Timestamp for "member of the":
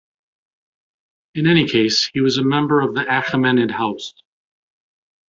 2.43-3.01